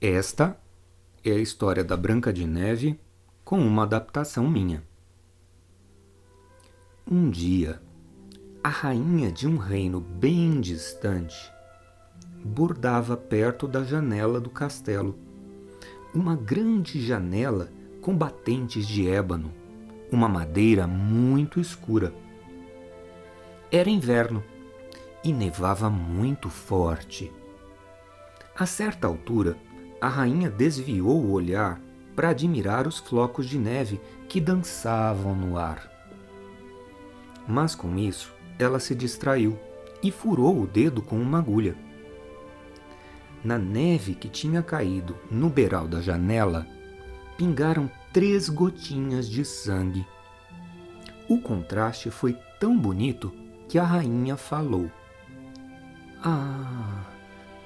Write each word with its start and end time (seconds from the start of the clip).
Esta 0.00 0.60
é 1.24 1.30
a 1.30 1.38
história 1.38 1.82
da 1.82 1.96
Branca 1.96 2.30
de 2.30 2.46
Neve 2.46 3.00
com 3.42 3.58
uma 3.58 3.84
adaptação 3.84 4.46
minha. 4.46 4.82
Um 7.10 7.30
dia, 7.30 7.80
a 8.62 8.68
rainha 8.68 9.32
de 9.32 9.48
um 9.48 9.56
reino 9.56 9.98
bem 9.98 10.60
distante 10.60 11.50
bordava 12.44 13.16
perto 13.16 13.66
da 13.66 13.82
janela 13.82 14.38
do 14.38 14.50
castelo. 14.50 15.18
Uma 16.14 16.36
grande 16.36 17.00
janela 17.00 17.70
com 18.02 18.14
batentes 18.14 18.86
de 18.86 19.08
ébano, 19.08 19.50
uma 20.12 20.28
madeira 20.28 20.86
muito 20.86 21.58
escura. 21.58 22.12
Era 23.72 23.88
inverno 23.88 24.44
e 25.24 25.32
nevava 25.32 25.88
muito 25.88 26.50
forte. 26.50 27.32
A 28.54 28.66
certa 28.66 29.06
altura, 29.06 29.56
a 30.06 30.08
rainha 30.08 30.48
desviou 30.48 31.20
o 31.20 31.32
olhar 31.32 31.80
para 32.14 32.28
admirar 32.28 32.86
os 32.86 33.00
flocos 33.00 33.44
de 33.44 33.58
neve 33.58 34.00
que 34.28 34.40
dançavam 34.40 35.34
no 35.34 35.58
ar. 35.58 35.90
Mas 37.46 37.74
com 37.74 37.98
isso, 37.98 38.32
ela 38.56 38.78
se 38.78 38.94
distraiu 38.94 39.58
e 40.00 40.12
furou 40.12 40.62
o 40.62 40.66
dedo 40.66 41.02
com 41.02 41.20
uma 41.20 41.40
agulha. 41.40 41.76
Na 43.42 43.58
neve 43.58 44.14
que 44.14 44.28
tinha 44.28 44.62
caído 44.62 45.16
no 45.28 45.50
beiral 45.50 45.88
da 45.88 46.00
janela, 46.00 46.64
pingaram 47.36 47.90
três 48.12 48.48
gotinhas 48.48 49.28
de 49.28 49.44
sangue. 49.44 50.06
O 51.28 51.40
contraste 51.40 52.12
foi 52.12 52.38
tão 52.60 52.78
bonito 52.78 53.32
que 53.68 53.76
a 53.76 53.84
rainha 53.84 54.36
falou: 54.36 54.88
Ah, 56.22 57.15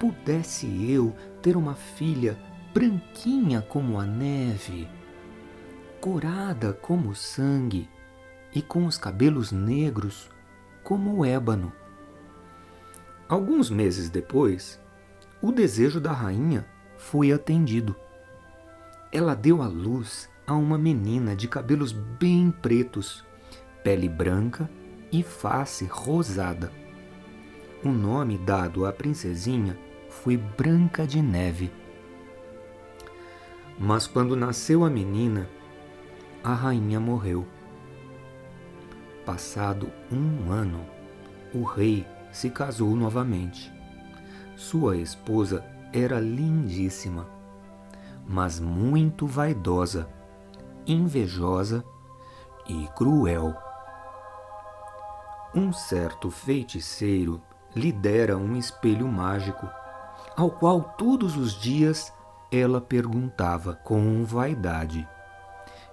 pudesse 0.00 0.90
eu 0.90 1.14
ter 1.42 1.58
uma 1.58 1.74
filha 1.74 2.38
branquinha 2.72 3.60
como 3.60 4.00
a 4.00 4.06
neve, 4.06 4.88
corada 6.00 6.72
como 6.72 7.10
o 7.10 7.14
sangue 7.14 7.86
e 8.54 8.62
com 8.62 8.86
os 8.86 8.96
cabelos 8.96 9.52
negros 9.52 10.30
como 10.82 11.18
o 11.18 11.24
ébano. 11.24 11.70
Alguns 13.28 13.68
meses 13.68 14.08
depois, 14.08 14.80
o 15.42 15.52
desejo 15.52 16.00
da 16.00 16.12
rainha 16.12 16.66
foi 16.96 17.30
atendido. 17.30 17.94
Ela 19.12 19.34
deu 19.34 19.60
à 19.60 19.68
luz 19.68 20.30
a 20.46 20.54
uma 20.54 20.78
menina 20.78 21.36
de 21.36 21.46
cabelos 21.46 21.92
bem 21.92 22.50
pretos, 22.50 23.22
pele 23.84 24.08
branca 24.08 24.68
e 25.12 25.22
face 25.22 25.84
rosada. 25.84 26.72
O 27.84 27.90
nome 27.90 28.38
dado 28.38 28.86
à 28.86 28.92
princesinha 28.92 29.78
foi 30.10 30.36
Branca 30.36 31.06
de 31.06 31.22
Neve. 31.22 31.72
Mas 33.78 34.06
quando 34.06 34.36
nasceu 34.36 34.84
a 34.84 34.90
menina, 34.90 35.48
a 36.44 36.52
rainha 36.52 37.00
morreu. 37.00 37.46
Passado 39.24 39.90
um 40.12 40.50
ano, 40.50 40.84
o 41.54 41.62
rei 41.62 42.06
se 42.32 42.50
casou 42.50 42.94
novamente. 42.94 43.72
Sua 44.56 44.96
esposa 44.96 45.64
era 45.92 46.20
lindíssima, 46.20 47.26
mas 48.26 48.60
muito 48.60 49.26
vaidosa, 49.26 50.08
invejosa 50.86 51.84
e 52.68 52.86
cruel. 52.96 53.56
Um 55.54 55.72
certo 55.72 56.30
feiticeiro 56.30 57.40
lhe 57.74 57.90
dera 57.90 58.36
um 58.36 58.56
espelho 58.56 59.08
mágico 59.08 59.68
ao 60.36 60.50
qual 60.50 60.82
todos 60.96 61.36
os 61.36 61.54
dias 61.54 62.12
ela 62.50 62.80
perguntava 62.80 63.74
com 63.74 64.24
vaidade: 64.24 65.06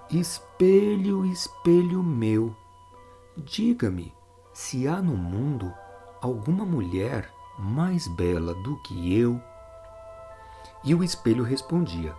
Espelho, 0.10 1.26
espelho 1.26 2.02
meu, 2.02 2.56
diga-me 3.36 4.14
se 4.54 4.88
há 4.88 5.02
no 5.02 5.16
mundo 5.16 5.74
alguma 6.22 6.66
mulher 6.66 7.32
mais 7.60 8.08
bela 8.08 8.54
do 8.54 8.78
que 8.84 9.14
eu? 9.16 9.42
E 10.84 10.96
o 10.96 11.04
espelho 11.04 11.44
respondia: 11.44 12.16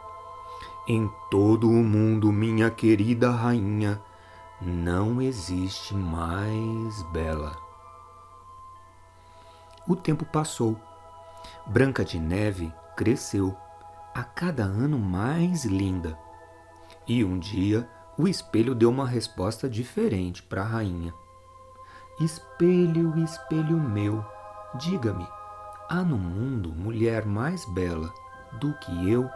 Em 0.86 1.10
todo 1.30 1.68
o 1.68 1.84
mundo, 1.84 2.30
minha 2.32 2.70
querida 2.70 3.30
rainha, 3.30 4.00
não 4.60 5.22
existe 5.22 5.94
mais 5.94 7.02
bela. 7.04 7.56
O 9.86 9.96
tempo 9.96 10.24
passou 10.24 10.76
Branca 11.66 12.04
de 12.04 12.18
Neve 12.18 12.72
cresceu, 12.96 13.56
a 14.14 14.24
cada 14.24 14.64
ano 14.64 14.98
mais 14.98 15.64
linda. 15.64 16.18
E 17.06 17.24
um 17.24 17.38
dia 17.38 17.88
o 18.16 18.26
espelho 18.26 18.74
deu 18.74 18.90
uma 18.90 19.06
resposta 19.06 19.68
diferente 19.68 20.42
para 20.42 20.62
a 20.62 20.66
rainha. 20.66 21.14
Espelho, 22.20 23.16
espelho 23.22 23.78
meu, 23.78 24.24
diga-me, 24.74 25.26
há 25.88 26.02
no 26.02 26.18
mundo 26.18 26.72
mulher 26.72 27.24
mais 27.24 27.64
bela 27.66 28.12
do 28.58 28.74
que 28.78 29.10
eu? 29.10 29.30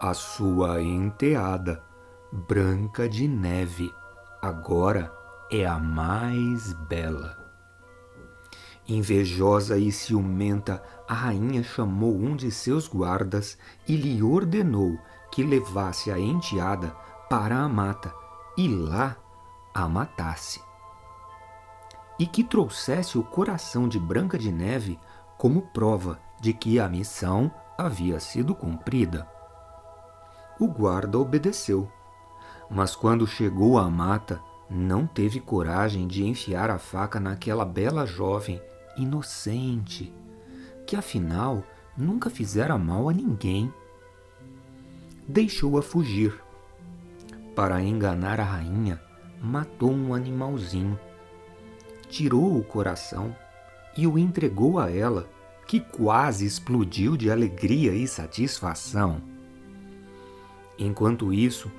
A 0.00 0.12
sua 0.12 0.82
enteada, 0.82 1.82
Branca 2.30 3.08
de 3.08 3.26
Neve, 3.26 3.90
agora 4.42 5.10
é 5.50 5.64
a 5.64 5.78
mais 5.78 6.74
bela. 6.74 7.43
Invejosa 8.86 9.78
e 9.78 9.90
ciumenta, 9.90 10.82
a 11.08 11.14
rainha 11.14 11.62
chamou 11.62 12.14
um 12.14 12.36
de 12.36 12.50
seus 12.50 12.86
guardas 12.86 13.56
e 13.88 13.96
lhe 13.96 14.22
ordenou 14.22 14.98
que 15.32 15.42
levasse 15.42 16.10
a 16.10 16.18
enteada 16.18 16.94
para 17.30 17.56
a 17.56 17.68
mata 17.68 18.14
e 18.58 18.68
lá 18.68 19.16
a 19.72 19.88
matasse. 19.88 20.60
E 22.18 22.26
que 22.26 22.44
trouxesse 22.44 23.16
o 23.16 23.22
coração 23.22 23.88
de 23.88 23.98
Branca 23.98 24.36
de 24.36 24.52
Neve 24.52 25.00
como 25.38 25.62
prova 25.62 26.20
de 26.38 26.52
que 26.52 26.78
a 26.78 26.86
missão 26.86 27.50
havia 27.78 28.20
sido 28.20 28.54
cumprida. 28.54 29.26
O 30.60 30.68
guarda 30.68 31.18
obedeceu, 31.18 31.90
mas 32.70 32.94
quando 32.94 33.26
chegou 33.26 33.78
à 33.78 33.88
mata, 33.88 34.42
não 34.68 35.06
teve 35.06 35.40
coragem 35.40 36.06
de 36.06 36.26
enfiar 36.26 36.70
a 36.70 36.78
faca 36.78 37.18
naquela 37.18 37.64
bela 37.64 38.06
jovem 38.06 38.60
inocente, 38.96 40.12
que 40.86 40.96
afinal 40.96 41.64
nunca 41.96 42.28
fizera 42.30 42.76
mal 42.76 43.08
a 43.08 43.12
ninguém. 43.12 43.72
Deixou-a 45.26 45.82
fugir. 45.82 46.34
Para 47.54 47.80
enganar 47.82 48.40
a 48.40 48.44
rainha, 48.44 49.00
matou 49.40 49.92
um 49.92 50.12
animalzinho, 50.12 50.98
tirou 52.08 52.58
o 52.58 52.64
coração 52.64 53.34
e 53.96 54.06
o 54.06 54.18
entregou 54.18 54.78
a 54.78 54.90
ela, 54.90 55.28
que 55.66 55.80
quase 55.80 56.44
explodiu 56.44 57.16
de 57.16 57.30
alegria 57.30 57.94
e 57.94 58.06
satisfação. 58.06 59.22
Enquanto 60.78 61.32
isso, 61.32 61.70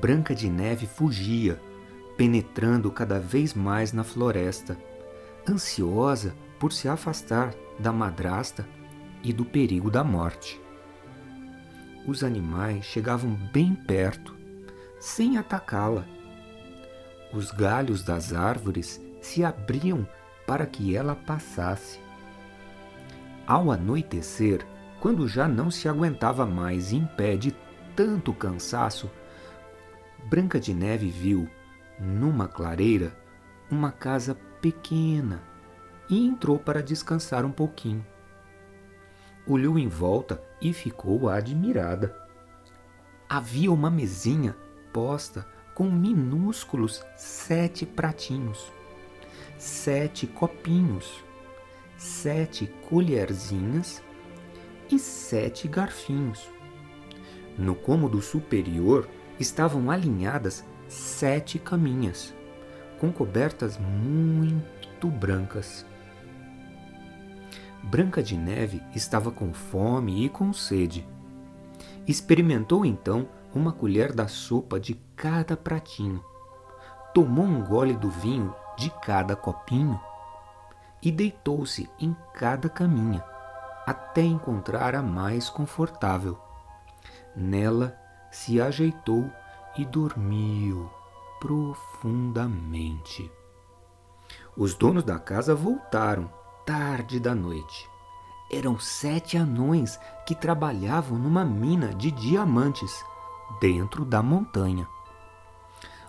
Branca 0.00 0.34
de 0.34 0.48
Neve 0.48 0.86
fugia, 0.86 1.60
penetrando 2.16 2.90
cada 2.90 3.20
vez 3.20 3.54
mais 3.54 3.92
na 3.92 4.02
floresta, 4.02 4.76
ansiosa 5.48 6.34
por 6.58 6.72
se 6.72 6.88
afastar 6.88 7.54
da 7.78 7.92
madrasta 7.92 8.66
e 9.22 9.32
do 9.32 9.44
perigo 9.44 9.90
da 9.90 10.02
morte. 10.02 10.60
Os 12.06 12.24
animais 12.24 12.84
chegavam 12.84 13.34
bem 13.52 13.74
perto, 13.74 14.34
sem 14.98 15.36
atacá-la. 15.36 16.04
Os 17.32 17.50
galhos 17.50 18.02
das 18.02 18.32
árvores 18.32 19.00
se 19.20 19.44
abriam 19.44 20.08
para 20.46 20.64
que 20.66 20.96
ela 20.96 21.14
passasse. 21.14 22.00
Ao 23.46 23.70
anoitecer, 23.70 24.66
quando 25.00 25.28
já 25.28 25.46
não 25.46 25.70
se 25.70 25.88
aguentava 25.88 26.46
mais 26.46 26.92
em 26.92 27.04
pé 27.04 27.36
de 27.36 27.54
tanto 27.94 28.32
cansaço, 28.32 29.10
Branca 30.28 30.58
de 30.58 30.74
Neve 30.74 31.08
viu, 31.08 31.48
numa 31.98 32.48
clareira, 32.48 33.16
uma 33.70 33.90
casa 33.90 34.34
pequena, 34.60 35.42
e 36.08 36.26
entrou 36.26 36.58
para 36.58 36.82
descansar 36.82 37.44
um 37.44 37.50
pouquinho. 37.50 38.04
Olhou 39.46 39.78
em 39.78 39.88
volta 39.88 40.42
e 40.60 40.72
ficou 40.72 41.28
admirada. 41.28 42.14
Havia 43.28 43.70
uma 43.72 43.90
mesinha 43.90 44.56
posta 44.92 45.46
com 45.74 45.90
minúsculos 45.90 47.04
sete 47.16 47.86
pratinhos, 47.86 48.72
sete 49.56 50.26
copinhos, 50.26 51.24
sete 51.96 52.66
colherzinhas 52.88 54.02
e 54.90 54.98
sete 54.98 55.68
garfinhos. 55.68 56.48
No 57.56 57.74
cômodo 57.74 58.20
superior 58.20 59.08
estavam 59.38 59.90
alinhadas 59.90 60.64
sete 60.88 61.58
caminhas, 61.58 62.34
com 62.98 63.12
cobertas 63.12 63.78
muito 63.78 65.08
brancas. 65.08 65.84
Branca 67.82 68.22
de 68.22 68.36
Neve 68.36 68.82
estava 68.94 69.30
com 69.30 69.52
fome 69.52 70.24
e 70.24 70.28
com 70.28 70.52
sede. 70.52 71.06
Experimentou 72.06 72.84
então 72.84 73.28
uma 73.54 73.72
colher 73.72 74.12
da 74.12 74.28
sopa 74.28 74.78
de 74.78 74.94
cada 75.16 75.56
pratinho, 75.56 76.22
tomou 77.14 77.44
um 77.44 77.64
gole 77.64 77.96
do 77.96 78.10
vinho 78.10 78.54
de 78.76 78.90
cada 79.02 79.34
copinho 79.34 80.00
e 81.02 81.10
deitou-se 81.10 81.88
em 81.98 82.14
cada 82.34 82.68
caminha 82.68 83.24
até 83.86 84.22
encontrar 84.22 84.94
a 84.94 85.02
mais 85.02 85.48
confortável. 85.48 86.38
Nela 87.34 87.98
se 88.30 88.60
ajeitou 88.60 89.30
e 89.76 89.84
dormiu 89.84 90.90
profundamente. 91.40 93.30
Os 94.56 94.74
donos 94.74 95.04
da 95.04 95.18
casa 95.18 95.54
voltaram 95.54 96.30
tarde 96.68 97.18
da 97.18 97.34
noite. 97.34 97.88
Eram 98.52 98.78
sete 98.78 99.38
anões 99.38 99.98
que 100.26 100.34
trabalhavam 100.34 101.18
numa 101.18 101.42
mina 101.42 101.94
de 101.94 102.10
diamantes 102.10 103.02
dentro 103.58 104.04
da 104.04 104.22
montanha. 104.22 104.86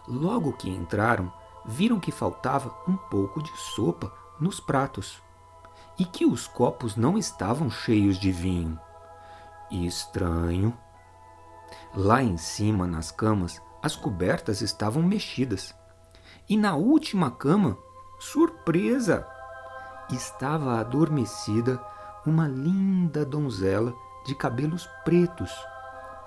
Logo 0.06 0.52
que 0.52 0.70
entraram, 0.70 1.32
viram 1.66 1.98
que 1.98 2.12
faltava 2.12 2.78
um 2.86 2.98
pouco 2.98 3.42
de 3.42 3.56
sopa 3.56 4.12
nos 4.38 4.60
pratos 4.60 5.22
e 5.98 6.04
que 6.04 6.26
os 6.26 6.46
copos 6.46 6.98
não 6.98 7.18
estavam 7.18 7.72
cheios 7.72 8.20
de 8.20 8.30
vinho. 8.30 8.78
Estranho. 9.72 10.78
Lá 11.96 12.22
em 12.22 12.36
cima, 12.36 12.86
nas 12.86 13.12
camas, 13.12 13.62
as 13.82 13.96
cobertas 13.96 14.60
estavam 14.60 15.04
mexidas. 15.04 15.74
E 16.50 16.58
na 16.58 16.76
última 16.76 17.32
cama, 17.32 17.78
surpresa! 18.20 19.39
Estava 20.12 20.80
adormecida 20.80 21.80
uma 22.26 22.48
linda 22.48 23.26
donzela 23.26 23.94
de 24.26 24.36
cabelos 24.36 24.88
pretos, 25.06 25.52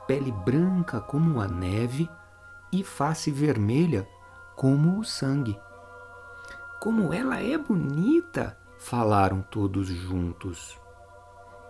pele 0.07 0.33
branca 0.33 1.01
como 1.01 1.41
a 1.41 1.49
neve 1.49 2.09
e 2.73 2.83
face 2.83 3.31
vermelha 3.31 4.09
como 4.57 4.99
o 4.99 5.05
sangue. 5.05 5.59
Como 6.81 7.13
ela 7.13 7.41
é 7.41 7.57
bonita! 7.57 8.59
falaram 8.83 9.43
todos 9.43 9.87
juntos. 9.87 10.77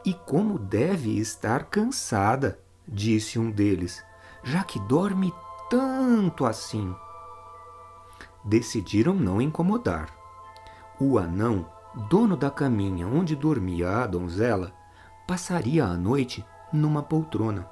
E 0.05 0.15
como 0.15 0.59
deve 0.59 1.19
estar 1.19 1.65
cansada, 1.65 2.59
disse 2.89 3.39
um 3.39 3.51
deles, 3.51 4.03
já 4.43 4.65
que 4.65 4.81
dorme 4.81 5.33
tanto 5.69 6.47
assim. 6.47 6.95
Decidiram 8.43 9.15
não 9.15 9.41
incomodar. 9.41 10.09
O 10.99 11.19
anão, 11.19 11.67
dono 11.95 12.37
da 12.37 12.51
caminha 12.51 13.07
onde 13.07 13.37
dormia 13.37 14.03
a 14.03 14.07
donzela, 14.07 14.73
passaria 15.27 15.85
a 15.85 15.97
noite 15.97 16.45
numa 16.73 17.03
poltrona. 17.03 17.69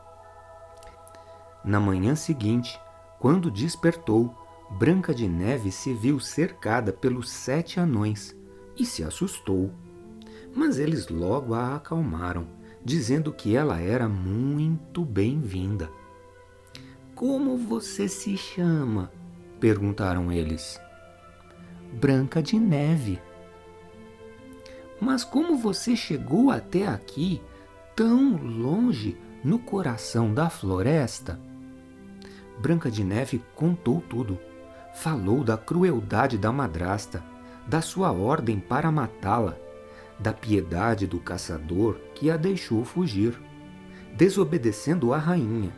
Na 1.64 1.81
manhã 1.81 2.14
seguinte, 2.14 2.81
quando 3.19 3.50
despertou, 3.50 4.34
Branca 4.70 5.12
de 5.12 5.28
Neve 5.28 5.72
se 5.72 5.93
viu 5.93 6.20
cercada 6.20 6.93
pelos 6.93 7.28
sete 7.31 7.81
anões 7.81 8.37
e 8.76 8.87
se 8.87 9.02
assustou. 9.02 9.72
Mas 10.55 10.78
eles 10.78 11.08
logo 11.08 11.55
a 11.55 11.76
acalmaram, 11.76 12.46
dizendo 12.84 13.32
que 13.32 13.55
ela 13.55 13.81
era 13.81 14.08
muito 14.08 15.05
bem-vinda. 15.05 15.90
Como 17.14 17.56
você 17.58 18.08
se 18.08 18.37
chama? 18.37 19.11
perguntaram 19.58 20.32
eles. 20.32 20.81
Branca 21.93 22.43
de 22.43 22.58
Neve. 22.58 23.20
Mas 25.00 25.25
como 25.25 25.56
você 25.56 25.97
chegou 25.97 26.50
até 26.50 26.87
aqui, 26.87 27.41
tão 27.97 28.37
longe, 28.37 29.17
no 29.43 29.58
coração 29.58 30.35
da 30.35 30.50
floresta? 30.50 31.41
Branca 32.58 32.91
de 32.91 33.02
Neve 33.02 33.43
contou 33.55 34.02
tudo. 34.02 34.38
Falou 34.94 35.43
da 35.43 35.56
crueldade 35.56 36.37
da 36.37 36.52
madrasta, 36.52 37.25
da 37.67 37.81
sua 37.81 38.12
ordem 38.12 38.61
para 38.61 38.91
matá-la, 38.91 39.56
da 40.19 40.32
piedade 40.32 41.06
do 41.06 41.19
caçador 41.19 41.94
que 42.14 42.31
a 42.31 42.37
deixou 42.37 42.85
fugir, 42.85 43.41
desobedecendo 44.14 45.14
a 45.14 45.19
rainha, 45.19 45.73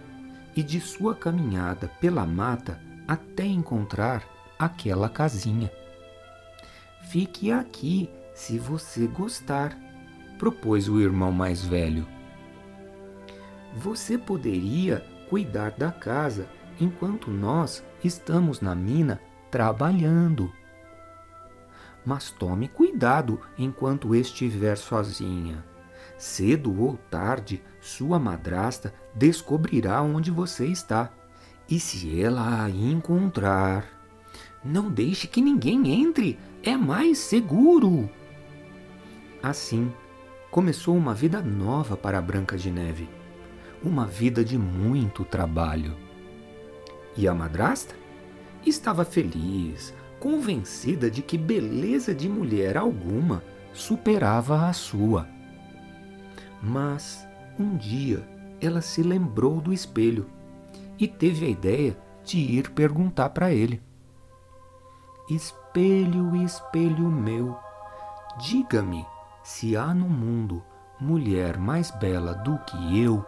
e 0.57 0.63
de 0.63 0.81
sua 0.81 1.15
caminhada 1.15 1.89
pela 2.01 2.27
mata 2.27 2.81
até 3.07 3.45
encontrar 3.45 4.25
aquela 4.59 5.09
casinha. 5.09 5.71
Fique 7.11 7.53
aqui 7.53 8.11
se 8.35 8.59
você 8.59 9.07
gostar, 9.07 9.77
propôs 10.39 10.89
o 10.89 11.01
irmão 11.01 11.33
mais 11.33 11.65
velho. 11.65 12.07
Você 13.77 14.19
poderia 14.19 15.05
cuidar 15.29 15.71
da 15.73 15.91
casa 15.91 16.49
enquanto 16.81 17.31
nós 17.31 17.85
estamos 18.03 18.61
na 18.61 18.75
mina 18.75 19.21
trabalhando 19.51 20.53
mas 22.05 22.31
tome 22.31 22.69
cuidado 22.69 23.41
enquanto 23.57 24.15
estiver 24.15 24.77
sozinha. 24.77 25.65
Cedo 26.19 26.81
ou 26.81 26.97
tarde, 26.97 27.63
sua 27.81 28.19
madrasta 28.19 28.93
descobrirá 29.15 30.03
onde 30.03 30.31
você 30.31 30.67
está. 30.67 31.11
E 31.69 31.79
se 31.79 32.21
ela 32.21 32.65
a 32.65 32.71
encontrar, 32.71 33.87
não 34.65 34.91
deixe 34.91 35.27
que 35.27 35.41
ninguém 35.41 36.03
entre, 36.03 36.39
é 36.63 36.77
mais 36.77 37.19
seguro. 37.19 38.11
Assim, 39.43 39.93
começou 40.53 40.97
uma 40.97 41.13
vida 41.13 41.43
nova 41.43 41.97
para 41.97 42.23
Branca 42.23 42.57
de 42.57 42.71
Neve. 42.71 43.09
Uma 43.83 44.07
vida 44.07 44.45
de 44.45 44.57
muito 44.57 45.25
trabalho. 45.25 45.97
E 47.17 47.27
a 47.27 47.35
madrasta? 47.35 47.97
Estava 48.65 49.05
feliz, 49.05 49.93
convencida 50.21 51.11
de 51.11 51.23
que 51.23 51.37
beleza 51.37 52.15
de 52.15 52.29
mulher 52.29 52.77
alguma 52.77 53.43
superava 53.73 54.69
a 54.69 54.73
sua. 54.73 55.27
Mas 56.63 57.27
um 57.59 57.77
dia 57.77 58.23
ela 58.61 58.81
se 58.81 59.03
lembrou 59.03 59.61
do 59.61 59.73
espelho 59.73 60.31
e 60.97 61.09
teve 61.09 61.47
a 61.47 61.49
ideia 61.49 61.99
de 62.23 62.39
ir 62.39 62.71
perguntar 62.71 63.31
para 63.31 63.53
ele: 63.53 63.83
Espelho, 65.29 66.37
espelho 66.37 67.11
meu, 67.11 67.59
diga-me 68.39 69.05
se 69.53 69.77
há 69.77 69.93
no 69.93 70.09
mundo 70.09 70.63
mulher 70.99 71.59
mais 71.59 71.91
bela 71.91 72.33
do 72.33 72.59
que 72.61 73.03
eu. 73.03 73.25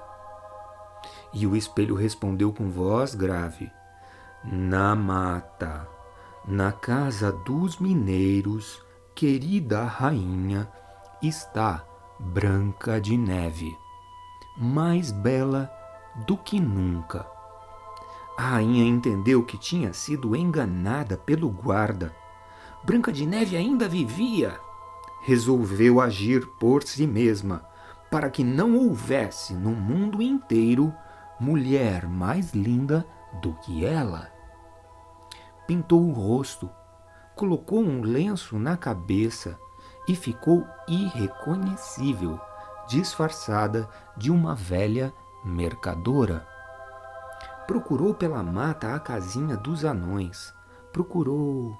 E 1.34 1.46
o 1.46 1.54
espelho 1.54 1.94
respondeu 1.94 2.50
com 2.50 2.70
voz 2.70 3.14
grave: 3.14 3.70
Na 4.42 4.96
mata. 4.96 5.86
Na 6.46 6.72
casa 6.72 7.30
dos 7.30 7.78
mineiros, 7.78 8.82
querida 9.14 9.84
rainha, 9.84 10.68
está 11.22 11.84
Branca 12.18 13.00
de 13.00 13.16
Neve, 13.16 13.74
mais 14.58 15.10
bela 15.10 15.70
do 16.26 16.36
que 16.36 16.60
nunca. 16.60 17.26
A 18.36 18.42
rainha 18.42 18.84
entendeu 18.84 19.42
que 19.42 19.58
tinha 19.58 19.92
sido 19.92 20.34
enganada 20.34 21.16
pelo 21.16 21.48
guarda. 21.50 22.14
Branca 22.82 23.12
de 23.12 23.26
Neve 23.26 23.56
ainda 23.56 23.88
vivia. 23.88 24.58
Resolveu 25.24 26.00
agir 26.00 26.46
por 26.58 26.82
si 26.82 27.06
mesma, 27.06 27.64
para 28.10 28.30
que 28.30 28.44
não 28.44 28.76
houvesse 28.76 29.54
no 29.54 29.70
mundo 29.70 30.22
inteiro 30.22 30.94
mulher 31.40 32.06
mais 32.06 32.52
linda 32.52 33.06
do 33.42 33.52
que 33.54 33.84
ela 33.84 34.34
pintou 35.66 36.02
o 36.02 36.12
rosto, 36.12 36.70
colocou 37.34 37.80
um 37.80 38.02
lenço 38.02 38.58
na 38.58 38.76
cabeça 38.76 39.58
e 40.06 40.14
ficou 40.14 40.66
irreconhecível, 40.86 42.38
disfarçada 42.86 43.88
de 44.16 44.30
uma 44.30 44.54
velha 44.54 45.12
mercadora. 45.44 46.46
Procurou 47.66 48.14
pela 48.14 48.42
mata 48.42 48.94
a 48.94 49.00
casinha 49.00 49.56
dos 49.56 49.84
anões. 49.84 50.52
Procurou, 50.92 51.76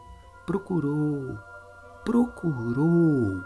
procurou, 0.47 1.39
procurou. 2.05 3.45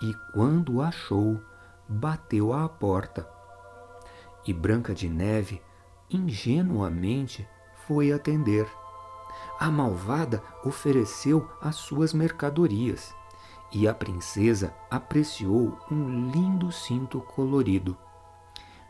E 0.00 0.14
quando 0.32 0.82
achou, 0.82 1.40
bateu 1.88 2.52
à 2.52 2.68
porta. 2.68 3.28
E 4.46 4.52
Branca 4.52 4.94
de 4.94 5.08
Neve, 5.08 5.62
ingenuamente, 6.10 7.48
foi 7.86 8.12
atender 8.12 8.68
a 9.58 9.70
malvada 9.70 10.42
ofereceu 10.64 11.48
as 11.60 11.76
suas 11.76 12.12
mercadorias 12.12 13.14
e 13.72 13.88
a 13.88 13.94
princesa 13.94 14.74
apreciou 14.90 15.78
um 15.90 16.30
lindo 16.30 16.70
cinto 16.70 17.20
colorido. 17.20 17.96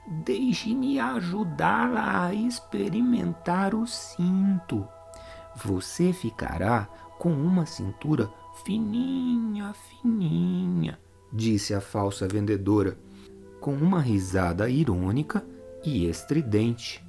Deixe-me 0.07 0.99
ajudá-la 0.99 2.27
a 2.27 2.35
experimentar 2.35 3.75
o 3.75 3.87
cinto. 3.87 4.87
Você 5.55 6.13
ficará 6.13 6.89
com 7.19 7.33
uma 7.33 7.65
cintura 7.65 8.31
fininha, 8.63 9.73
fininha, 9.75 10.99
disse 11.33 11.75
a 11.75 11.81
falsa 11.81 12.29
vendedora, 12.29 12.97
com 13.61 13.75
uma 13.75 14.01
risada 14.01 14.69
irônica 14.69 15.45
e 15.85 16.09
estridente, 16.09 17.05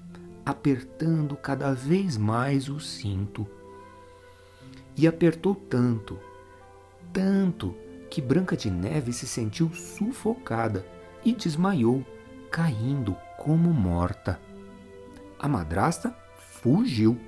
apertando 0.45 1.35
cada 1.35 1.73
vez 1.73 2.17
mais 2.17 2.69
o 2.69 2.79
cinto. 2.79 3.45
E 4.97 5.07
apertou 5.07 5.53
tanto, 5.53 6.17
tanto, 7.11 7.75
que 8.09 8.21
Branca 8.21 8.55
de 8.55 8.71
Neve 8.71 9.11
se 9.11 9.27
sentiu 9.27 9.69
sufocada 9.73 10.85
e 11.23 11.33
desmaiou, 11.33 12.05
caindo 12.49 13.15
como 13.37 13.73
morta. 13.73 14.39
A 15.37 15.47
madrasta 15.47 16.15
fugiu. 16.61 17.19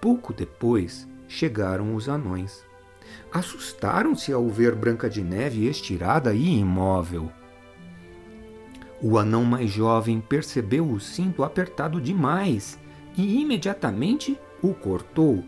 Pouco 0.00 0.32
depois 0.32 1.08
chegaram 1.26 1.94
os 1.96 2.08
anões. 2.08 2.63
Assustaram-se 3.32 4.32
ao 4.32 4.48
ver 4.48 4.74
Branca 4.74 5.08
de 5.08 5.22
Neve 5.22 5.66
estirada 5.66 6.34
e 6.34 6.58
imóvel. 6.58 7.30
O 9.02 9.18
anão 9.18 9.44
mais 9.44 9.70
jovem 9.70 10.20
percebeu 10.20 10.88
o 10.90 10.98
cinto 10.98 11.42
apertado 11.42 12.00
demais 12.00 12.78
e 13.16 13.40
imediatamente 13.40 14.38
o 14.62 14.72
cortou. 14.72 15.44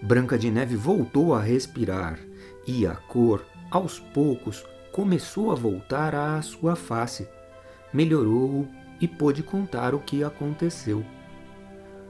Branca 0.00 0.38
de 0.38 0.50
Neve 0.50 0.74
voltou 0.74 1.34
a 1.34 1.40
respirar 1.40 2.18
e 2.66 2.86
a 2.86 2.94
cor, 2.94 3.44
aos 3.70 3.98
poucos, 3.98 4.64
começou 4.92 5.50
a 5.50 5.54
voltar 5.54 6.14
à 6.14 6.40
sua 6.42 6.76
face. 6.76 7.28
Melhorou 7.92 8.66
e 9.00 9.08
pôde 9.08 9.42
contar 9.42 9.94
o 9.94 9.98
que 9.98 10.22
aconteceu. 10.24 11.04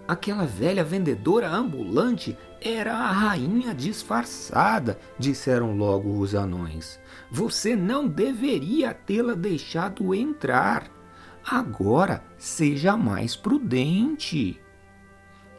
Aquela 0.07 0.45
velha 0.45 0.85
vendedora 0.85 1.49
ambulante 1.49 2.37
era 2.65 2.95
a 2.95 3.11
rainha 3.11 3.75
disfarçada, 3.75 4.99
disseram 5.19 5.77
logo 5.77 6.19
os 6.19 6.35
anões. 6.35 6.99
Você 7.31 7.75
não 7.75 8.07
deveria 8.07 8.95
tê-la 8.95 9.35
deixado 9.35 10.15
entrar. 10.15 10.91
Agora 11.45 12.23
seja 12.39 12.97
mais 12.97 13.35
prudente. 13.35 14.61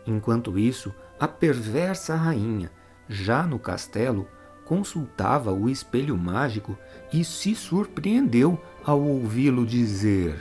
Enquanto 0.06 0.58
isso, 0.58 0.94
a 1.20 1.28
perversa 1.28 2.16
rainha, 2.16 2.72
já 3.08 3.44
no 3.44 3.60
castelo, 3.60 4.28
consultava 4.66 5.52
o 5.52 5.70
espelho 5.70 6.18
mágico 6.18 6.78
e 7.12 7.24
se 7.24 7.54
surpreendeu 7.56 8.62
ao 8.84 9.02
ouvi-lo 9.02 9.66
dizer: 9.66 10.40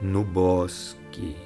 No 0.00 0.24
bosque, 0.24 1.36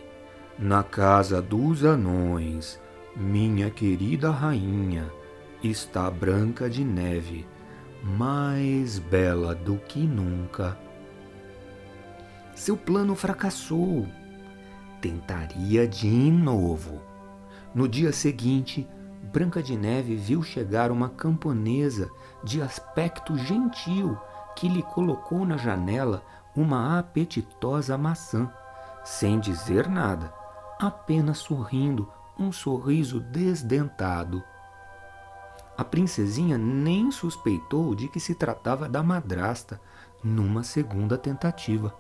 na 0.58 0.82
casa 0.82 1.40
dos 1.40 1.84
anões, 1.84 2.80
minha 3.20 3.70
querida 3.70 4.30
rainha, 4.30 5.12
está 5.62 6.10
Branca 6.10 6.70
de 6.70 6.82
Neve, 6.82 7.46
mais 8.02 8.98
bela 8.98 9.54
do 9.54 9.76
que 9.76 9.98
nunca. 9.98 10.78
Seu 12.54 12.78
plano 12.78 13.14
fracassou. 13.14 14.08
Tentaria 15.02 15.86
de 15.86 16.08
novo. 16.08 17.02
No 17.74 17.86
dia 17.86 18.10
seguinte, 18.10 18.88
Branca 19.24 19.62
de 19.62 19.76
Neve 19.76 20.16
viu 20.16 20.42
chegar 20.42 20.90
uma 20.90 21.10
camponesa 21.10 22.10
de 22.42 22.62
aspecto 22.62 23.36
gentil 23.36 24.16
que 24.56 24.66
lhe 24.66 24.82
colocou 24.82 25.44
na 25.44 25.58
janela 25.58 26.22
uma 26.56 26.98
apetitosa 26.98 27.98
maçã, 27.98 28.50
sem 29.04 29.38
dizer 29.38 29.90
nada, 29.90 30.32
apenas 30.80 31.36
sorrindo 31.36 32.10
um 32.40 32.50
sorriso 32.50 33.20
desdentado. 33.20 34.42
A 35.76 35.84
princesinha 35.84 36.58
nem 36.58 37.10
suspeitou 37.10 37.94
de 37.94 38.08
que 38.08 38.18
se 38.18 38.34
tratava 38.34 38.88
da 38.88 39.02
madrasta 39.02 39.80
numa 40.22 40.62
segunda 40.62 41.16
tentativa. 41.16 41.94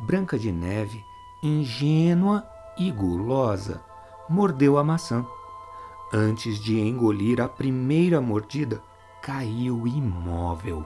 Branca 0.00 0.38
de 0.38 0.52
Neve, 0.52 1.02
ingênua 1.42 2.46
e 2.76 2.90
gulosa, 2.90 3.80
mordeu 4.28 4.76
a 4.76 4.84
maçã 4.84 5.24
Antes 6.14 6.58
de 6.58 6.78
engolir 6.78 7.40
a 7.40 7.48
primeira 7.48 8.20
mordida, 8.20 8.82
caiu 9.22 9.86
imóvel. 9.86 10.84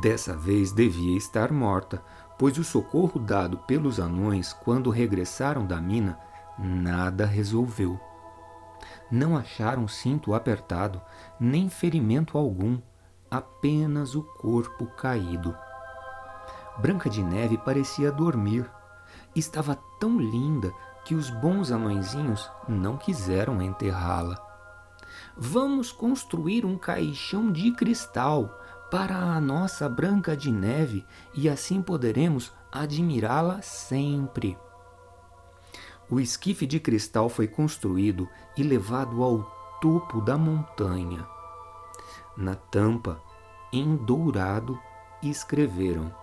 Dessa 0.00 0.34
vez 0.34 0.72
devia 0.72 1.14
estar 1.18 1.52
morta, 1.52 2.02
pois 2.38 2.56
o 2.56 2.64
socorro 2.64 3.20
dado 3.20 3.58
pelos 3.58 4.00
anões 4.00 4.54
quando 4.54 4.88
regressaram 4.88 5.66
da 5.66 5.82
mina 5.82 6.18
nada 6.58 7.26
resolveu. 7.26 7.98
Não 9.10 9.36
acharam 9.36 9.86
cinto 9.86 10.34
apertado, 10.34 11.00
nem 11.38 11.68
ferimento 11.68 12.38
algum, 12.38 12.78
apenas 13.30 14.14
o 14.14 14.22
corpo 14.22 14.86
caído. 14.86 15.56
Branca 16.78 17.08
de 17.08 17.22
Neve 17.22 17.56
parecia 17.58 18.10
dormir. 18.10 18.68
Estava 19.34 19.78
tão 20.00 20.18
linda 20.18 20.72
que 21.04 21.14
os 21.14 21.30
bons 21.30 21.70
anõezinhos 21.70 22.50
não 22.68 22.96
quiseram 22.96 23.60
enterrá-la. 23.60 24.36
Vamos 25.36 25.92
construir 25.92 26.64
um 26.64 26.78
caixão 26.78 27.50
de 27.50 27.72
cristal 27.72 28.60
para 28.90 29.16
a 29.16 29.40
nossa 29.40 29.88
Branca 29.88 30.36
de 30.36 30.50
Neve 30.50 31.04
e 31.34 31.48
assim 31.48 31.82
poderemos 31.82 32.52
admirá-la 32.70 33.60
sempre. 33.62 34.56
O 36.10 36.20
esquife 36.20 36.66
de 36.66 36.78
cristal 36.78 37.28
foi 37.28 37.48
construído 37.48 38.28
e 38.56 38.62
levado 38.62 39.22
ao 39.22 39.42
topo 39.80 40.20
da 40.20 40.36
montanha. 40.36 41.26
Na 42.36 42.54
tampa, 42.54 43.20
em 43.72 43.96
dourado, 43.96 44.78
escreveram 45.22 46.14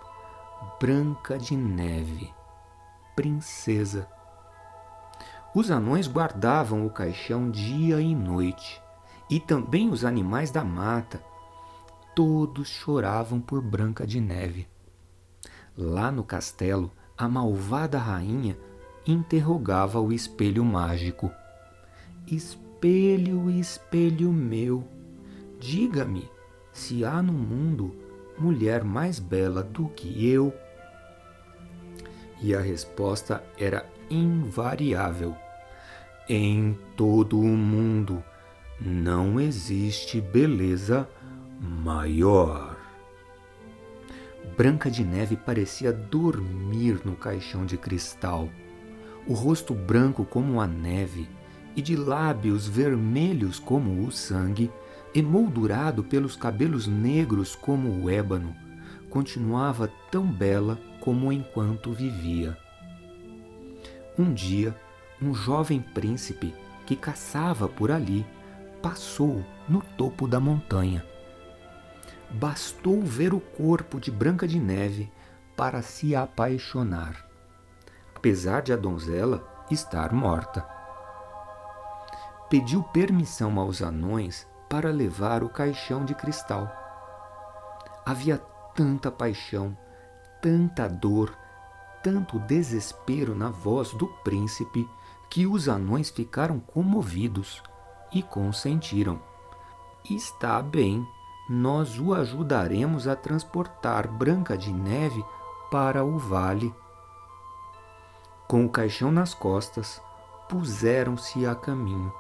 Branca 0.80 1.38
de 1.38 1.56
Neve, 1.56 2.34
Princesa 3.16 4.08
os 5.54 5.70
anões 5.70 6.08
guardavam 6.08 6.86
o 6.86 6.90
caixão 6.90 7.52
dia 7.52 8.00
e 8.00 8.16
noite, 8.16 8.82
e 9.30 9.38
também 9.38 9.90
os 9.90 10.06
animais 10.06 10.50
da 10.50 10.64
mata. 10.64 11.22
Todos 12.16 12.70
choravam 12.70 13.42
por 13.42 13.62
Branca 13.62 14.08
de 14.08 14.22
Neve. 14.22 14.66
Lá 15.76 16.10
no 16.10 16.24
castelo, 16.24 16.90
a 17.18 17.28
malvada 17.28 17.98
rainha 17.98 18.58
interrogava 19.06 20.00
o 20.00 20.12
espelho 20.12 20.64
mágico. 20.64 21.32
Espelho, 22.28 23.50
espelho 23.50 24.32
meu, 24.32 24.88
diga-me 25.60 26.30
se 26.72 27.04
há 27.04 27.22
no 27.22 27.34
mundo 27.34 27.96
mulher 28.38 28.84
mais 28.84 29.20
bela 29.20 29.64
do 29.64 29.88
que 29.90 30.28
eu. 30.28 30.54
E 32.42 32.56
a 32.56 32.60
resposta 32.60 33.44
era 33.58 33.86
invariável. 34.10 35.36
Em 36.28 36.78
todo 36.96 37.40
o 37.40 37.58
mundo 37.58 38.24
não 38.80 39.40
existe 39.40 40.20
beleza 40.20 41.08
maior. 41.60 42.78
Branca 44.58 44.90
de 44.90 45.04
Neve 45.04 45.36
parecia 45.36 45.94
dormir 45.94 47.02
no 47.06 47.16
caixão 47.16 47.66
de 47.66 47.78
cristal, 47.78 48.50
o 49.28 49.34
rosto 49.34 49.74
branco 49.74 50.26
como 50.26 50.60
a 50.60 50.68
neve 50.68 51.28
e 51.76 51.82
de 51.82 51.96
lábios 51.96 52.68
vermelhos 52.68 53.60
como 53.60 54.06
o 54.06 54.12
sangue, 54.12 54.72
emoldurado 55.14 56.04
pelos 56.04 56.36
cabelos 56.36 56.88
negros 56.88 57.56
como 57.56 58.04
o 58.04 58.10
ébano, 58.10 58.56
continuava 59.10 59.92
tão 60.10 60.26
bela 60.26 60.78
como 61.00 61.32
enquanto 61.32 61.92
vivia. 61.92 62.58
Um 64.18 64.34
dia, 64.34 64.76
um 65.22 65.34
jovem 65.34 65.82
príncipe 65.82 66.54
que 66.86 66.96
caçava 66.96 67.68
por 67.68 67.92
ali 67.92 68.26
passou 68.82 69.46
no 69.68 69.82
topo 69.98 70.28
da 70.28 70.40
montanha. 70.40 71.06
Bastou 72.30 73.02
ver 73.02 73.34
o 73.34 73.40
corpo 73.40 74.00
de 74.00 74.10
Branca 74.10 74.48
de 74.48 74.60
Neve 74.60 75.12
para 75.56 75.82
se 75.82 76.16
apaixonar, 76.16 77.31
apesar 78.22 78.62
de 78.62 78.72
a 78.72 78.78
donzela 78.78 79.44
estar 79.72 80.14
morta. 80.14 80.64
Pediu 82.52 82.84
permissão 82.84 83.60
aos 83.60 83.82
anões 83.82 84.48
para 84.70 84.92
levar 84.92 85.44
o 85.44 85.50
caixão 85.50 86.06
de 86.06 86.14
cristal. 86.14 86.72
Havia 88.06 88.38
tanta 88.76 89.10
paixão, 89.10 89.76
tanta 90.40 90.88
dor, 90.88 91.36
tanto 92.04 92.38
desespero 92.38 93.34
na 93.34 93.50
voz 93.50 93.92
do 93.94 94.06
príncipe 94.24 94.88
que 95.28 95.48
os 95.48 95.68
anões 95.68 96.12
ficaram 96.12 96.60
comovidos 96.60 97.64
e 98.14 98.22
consentiram. 98.22 99.20
Está 100.08 100.62
bem, 100.62 101.04
nós 101.50 101.98
o 102.00 102.14
ajudaremos 102.14 103.08
a 103.08 103.16
transportar 103.16 104.08
Branca 104.08 104.56
de 104.56 104.72
Neve 104.72 105.26
para 105.72 106.06
o 106.06 106.20
vale. 106.20 106.72
Com 108.52 108.66
o 108.66 108.70
caixão 108.70 109.14
nas 109.14 109.34
costas, 109.34 110.02
puseram-se 110.50 111.46
a 111.46 111.56
caminho. 111.56 112.14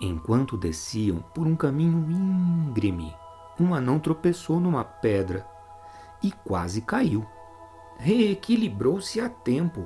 Enquanto 0.00 0.56
desciam 0.56 1.18
por 1.34 1.48
um 1.48 1.56
caminho 1.56 2.08
íngreme, 2.08 3.12
um 3.58 3.74
anão 3.74 3.98
tropeçou 3.98 4.60
numa 4.60 4.84
pedra 4.84 5.44
e 6.22 6.30
quase 6.30 6.80
caiu. 6.80 7.26
Reequilibrou-se 7.98 9.20
a 9.20 9.28
tempo. 9.28 9.84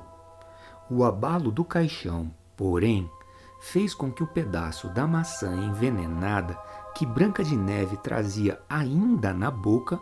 O 0.90 1.02
abalo 1.04 1.50
do 1.50 1.64
caixão, 1.64 2.30
porém, 2.54 3.10
fez 3.58 3.94
com 3.94 4.12
que 4.12 4.22
o 4.22 4.26
pedaço 4.26 4.90
da 4.90 5.06
maçã 5.06 5.56
envenenada 5.56 6.54
que 6.94 7.06
Branca 7.06 7.42
de 7.42 7.56
Neve 7.56 7.96
trazia 7.96 8.60
ainda 8.68 9.32
na 9.32 9.50
boca 9.50 9.98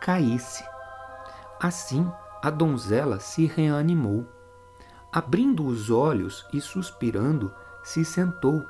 caísse. 0.00 0.64
Assim, 1.60 2.10
a 2.42 2.50
donzela 2.50 3.20
se 3.20 3.46
reanimou. 3.46 4.39
Abrindo 5.12 5.66
os 5.66 5.90
olhos 5.90 6.46
e 6.52 6.60
suspirando, 6.60 7.52
se 7.82 8.04
sentou 8.04 8.64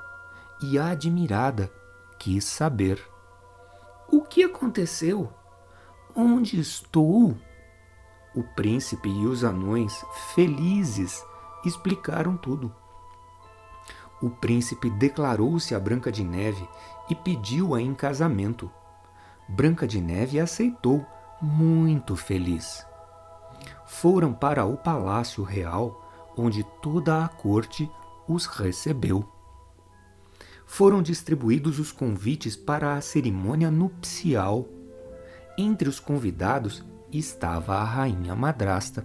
e, 0.61 0.79
admirada, 0.79 1.71
quis 2.19 2.45
saber: 2.45 3.03
O 4.09 4.23
que 4.23 4.43
aconteceu? 4.43 5.31
Onde 6.15 6.59
estou? 6.59 7.37
O 8.35 8.43
príncipe 8.55 9.09
e 9.09 9.27
os 9.27 9.45
anões, 9.45 10.05
felizes, 10.35 11.25
explicaram 11.65 12.37
tudo. 12.37 12.73
O 14.23 14.31
príncipe 14.31 14.89
declarou-se 14.91 15.75
a 15.75 15.81
Branca 15.81 16.13
de 16.13 16.23
Neve 16.23 16.69
e 17.09 17.15
pediu-a 17.15 17.81
em 17.81 17.95
casamento. 17.95 18.71
Branca 19.49 19.87
de 19.87 20.01
Neve 20.01 20.39
aceitou, 20.39 21.05
muito 21.41 22.15
feliz. 22.17 22.87
Foram 23.87 24.33
para 24.33 24.65
o 24.65 24.77
palácio 24.77 25.43
real, 25.43 26.10
onde 26.41 26.65
toda 26.83 27.25
a 27.25 27.29
corte 27.29 27.91
os 28.27 28.47
recebeu. 28.47 29.29
Foram 30.67 31.03
distribuídos 31.03 31.79
os 31.79 31.93
convites 31.93 32.57
para 32.57 32.95
a 32.95 33.01
cerimônia 33.01 33.71
nupcial. 33.71 34.69
Entre 35.59 35.89
os 35.89 35.99
convidados 35.99 36.85
estava 37.13 37.75
a 37.75 37.85
rainha 37.85 38.35
madrasta, 38.35 39.05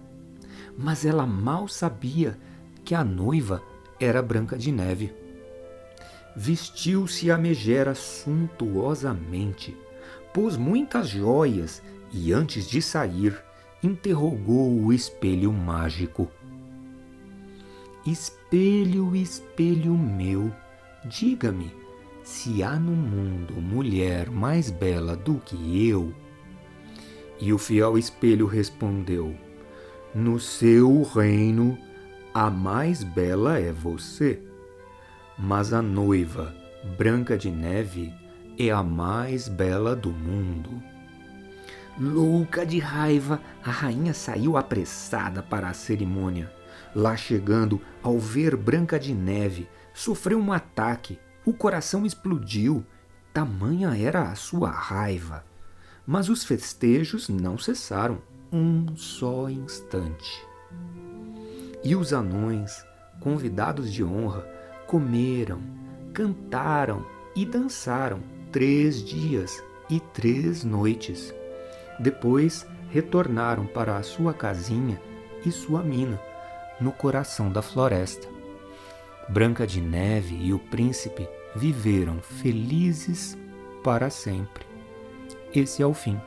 mas 0.78 1.06
ela 1.06 1.26
mal 1.26 1.68
sabia 1.68 2.38
que 2.84 2.94
a 2.94 3.04
noiva 3.04 3.64
era 4.00 4.22
Branca 4.22 4.58
de 4.58 4.72
Neve. 4.72 5.14
Vestiu-se 6.36 7.32
a 7.32 7.38
megera 7.38 7.96
suntuosamente, 7.96 9.76
pôs 10.34 10.58
muitas 10.58 11.10
joias 11.10 11.82
e, 12.12 12.32
antes 12.32 12.68
de 12.68 12.82
sair, 12.82 13.36
interrogou 13.82 14.72
o 14.84 14.94
espelho 14.94 15.52
mágico. 15.52 16.30
Espelho, 18.06 19.16
espelho 19.16 19.98
meu, 19.98 20.54
diga-me 21.06 21.74
se 22.24 22.62
há 22.62 22.80
no 22.80 22.92
mundo 22.92 23.56
mulher 23.56 24.30
mais 24.30 24.70
bela 24.70 25.16
do 25.16 25.40
que 25.40 25.88
eu. 25.88 26.14
E 27.40 27.52
o 27.52 27.58
fiel 27.58 27.98
espelho 27.98 28.46
respondeu: 28.46 29.36
No 30.14 30.40
seu 30.40 31.02
reino, 31.02 31.78
a 32.32 32.50
mais 32.52 33.04
bela 33.04 33.58
é 33.58 33.72
você. 33.72 34.40
Mas 35.36 35.74
a 35.74 35.82
noiva, 35.82 36.56
Branca 37.00 37.36
de 37.36 37.50
Neve, 37.50 38.14
é 38.58 38.70
a 38.70 38.84
mais 38.84 39.48
bela 39.48 39.96
do 39.96 40.12
mundo. 40.12 40.70
Louca 42.00 42.66
de 42.66 42.78
raiva, 42.78 43.42
a 43.64 43.72
rainha 43.72 44.14
saiu 44.14 44.58
apressada 44.58 45.42
para 45.42 45.70
a 45.70 45.74
cerimônia. 45.74 46.55
Lá 46.96 47.18
chegando, 47.18 47.82
ao 48.02 48.18
ver 48.18 48.56
Branca 48.56 48.98
de 48.98 49.14
Neve, 49.14 49.68
sofreu 49.94 50.40
um 50.40 50.54
ataque. 50.54 51.20
O 51.46 51.52
coração 51.52 52.06
explodiu. 52.06 52.86
Tamanha 53.34 53.98
era 53.98 54.30
a 54.30 54.36
sua 54.36 54.70
raiva. 54.70 55.44
Mas 56.08 56.30
os 56.30 56.46
festejos 56.46 57.28
não 57.28 57.58
cessaram 57.58 58.22
um 58.50 58.96
só 58.96 59.50
instante. 59.50 60.48
E 61.84 61.98
os 61.98 62.14
anões, 62.14 62.86
convidados 63.20 63.92
de 63.92 64.02
honra, 64.02 64.48
comeram, 64.88 65.60
cantaram 66.14 67.06
e 67.36 67.46
dançaram 67.46 68.22
três 68.54 69.04
dias 69.04 69.62
e 69.90 70.00
três 70.00 70.64
noites. 70.64 71.34
Depois 72.00 72.66
retornaram 72.90 73.66
para 73.66 73.98
a 73.98 74.04
sua 74.04 74.34
casinha 74.34 75.02
e 75.46 75.52
sua 75.52 75.84
mina, 75.84 76.20
no 76.80 76.92
coração 76.92 77.52
da 77.52 77.62
floresta. 77.62 78.28
Branca 79.30 79.66
de 79.66 79.82
Neve 79.82 80.36
e 80.36 80.54
o 80.54 80.60
príncipe 80.60 81.28
viveram 81.56 82.20
felizes 82.20 83.38
para 83.84 84.10
sempre 84.10 84.66
esse 85.56 85.82
é 85.82 85.86
o 85.86 85.94
fim. 85.94 86.20